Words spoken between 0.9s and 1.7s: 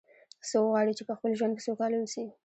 چې په خپل ژوند کې